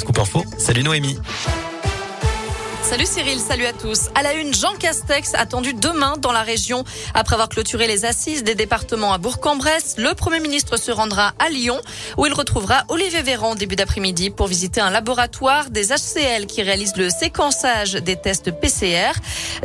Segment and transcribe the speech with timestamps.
[0.00, 0.44] Scoop Info.
[0.58, 1.18] Salut Noémie.
[2.88, 4.08] Salut Cyril, salut à tous.
[4.14, 6.84] À la une, Jean Castex attendu demain dans la région.
[7.12, 11.50] Après avoir clôturé les assises des départements à Bourg-en-Bresse, le Premier ministre se rendra à
[11.50, 11.78] Lyon
[12.16, 16.96] où il retrouvera Olivier Véran début d'après-midi pour visiter un laboratoire des HCL qui réalise
[16.96, 19.12] le séquençage des tests PCR.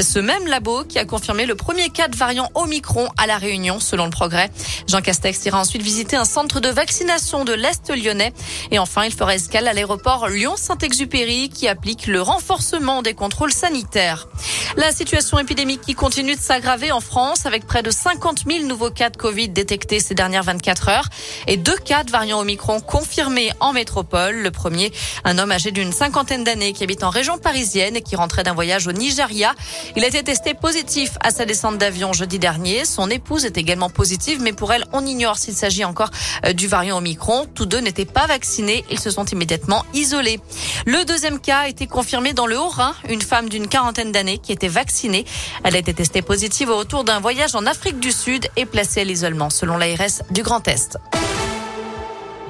[0.00, 3.80] Ce même labo qui a confirmé le premier cas de variant Omicron à La Réunion
[3.80, 4.48] selon le progrès.
[4.88, 8.32] Jean Castex ira ensuite visiter un centre de vaccination de l'Est lyonnais.
[8.70, 14.28] Et enfin, il fera escale à l'aéroport Lyon-Saint-Exupéry qui applique le renforcement des contrôles sanitaires.
[14.76, 18.90] La situation épidémique qui continue de s'aggraver en France avec près de 50 000 nouveaux
[18.90, 21.08] cas de Covid détectés ces dernières 24 heures
[21.46, 24.36] et deux cas de variant Omicron confirmés en métropole.
[24.36, 24.92] Le premier,
[25.24, 28.54] un homme âgé d'une cinquantaine d'années qui habite en région parisienne et qui rentrait d'un
[28.54, 29.54] voyage au Nigeria.
[29.96, 32.84] Il a été testé positif à sa descente d'avion jeudi dernier.
[32.84, 36.10] Son épouse est également positive, mais pour elle, on ignore s'il s'agit encore
[36.46, 37.46] euh, du variant Omicron.
[37.54, 38.84] Tous deux n'étaient pas vaccinés.
[38.90, 40.40] Ils se sont immédiatement isolés.
[40.86, 44.52] Le deuxième cas a été confirmé dans le Haut-Rhin une femme d'une quarantaine d'années qui
[44.52, 45.24] était vaccinée.
[45.64, 49.00] Elle a été testée positive au retour d'un voyage en Afrique du Sud et placée
[49.00, 50.98] à l'isolement selon l'ARS du Grand Est.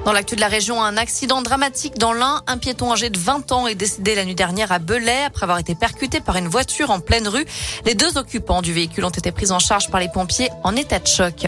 [0.03, 2.41] Dans l'actu de la région, un accident dramatique dans l'Ain.
[2.47, 5.59] Un piéton âgé de 20 ans est décédé la nuit dernière à Belay après avoir
[5.59, 7.45] été percuté par une voiture en pleine rue.
[7.85, 10.97] Les deux occupants du véhicule ont été pris en charge par les pompiers en état
[10.97, 11.45] de choc.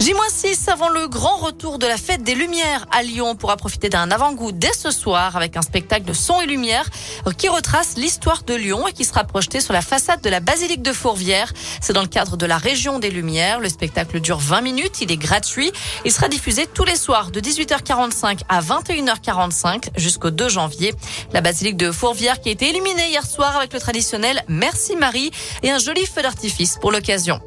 [0.00, 3.28] J-6 avant le grand retour de la fête des Lumières à Lyon.
[3.28, 6.88] On pourra profiter d'un avant-goût dès ce soir avec un spectacle de son et lumière
[7.36, 10.82] qui retrace l'histoire de Lyon et qui sera projeté sur la façade de la basilique
[10.82, 11.52] de Fourvière.
[11.80, 13.60] C'est dans le cadre de la région des Lumières.
[13.60, 15.02] Le spectacle dure 20 minutes.
[15.02, 15.70] Il est gratuit.
[16.04, 17.38] Il sera diffusé tous les soirs de
[17.82, 20.94] 18h45 à 21h45 jusqu'au 2 janvier.
[21.32, 25.30] La basilique de Fourvière qui a été illuminée hier soir avec le traditionnel Merci Marie
[25.62, 27.40] et un joli feu d'artifice pour l'occasion.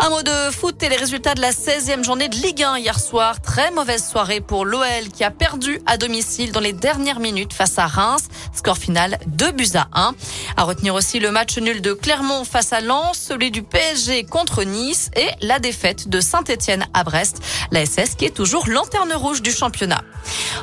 [0.00, 3.00] Un mot de foot et les résultats de la 16e journée de Ligue 1 hier
[3.00, 3.42] soir.
[3.42, 7.80] Très mauvaise soirée pour l'OL qui a perdu à domicile dans les dernières minutes face
[7.80, 8.28] à Reims.
[8.54, 10.14] Score final 2 buts à 1.
[10.56, 14.62] À retenir aussi le match nul de Clermont face à Lens, celui du PSG contre
[14.62, 17.40] Nice et la défaite de Saint-Etienne à Brest.
[17.72, 20.02] La SS qui est toujours lanterne rouge du championnat.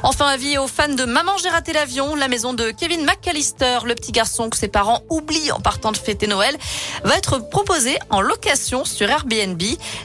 [0.03, 3.95] Enfin, avis aux fans de Maman j'ai raté l'avion, la maison de Kevin McAllister, le
[3.95, 6.55] petit garçon que ses parents oublient en partant de fêter Noël,
[7.03, 9.24] va être proposé en location sur Airbnb.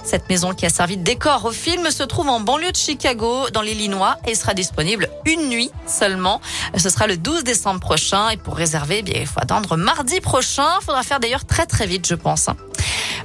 [0.04, 3.50] Cette maison qui a servi de décor au film se trouve en banlieue de Chicago,
[3.52, 6.40] dans l'Illinois, et sera disponible une nuit seulement.
[6.76, 8.30] Ce sera le 12 décembre prochain.
[8.30, 10.68] Et pour réserver, eh bien, il faut attendre mardi prochain.
[10.80, 12.48] Il faudra faire d'ailleurs très très vite, je pense.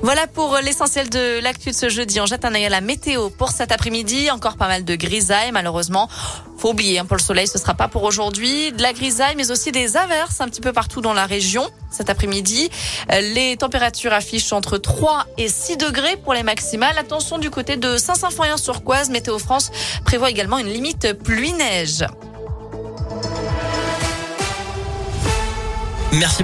[0.02, 2.20] Voilà pour l'essentiel de l'actu de ce jeudi.
[2.20, 4.30] On jette un œil à la météo pour cet après-midi.
[4.30, 6.10] Encore pas mal de grisailles, malheureusement.
[6.58, 8.72] Faut oublier, hein, pour le soleil, ce sera pas pour aujourd'hui.
[8.72, 11.70] De la grisaille, mais aussi des averses un petit peu partout dans la région.
[11.90, 12.70] Cet après-midi,
[13.10, 16.98] les températures affichent entre 3 et 6 degrés pour les maximales.
[16.98, 19.10] Attention du côté de Saint-Symphorien-sur-Coise.
[19.10, 19.72] Météo France
[20.04, 22.06] prévoit également une limite pluie-neige.
[26.14, 26.44] Merci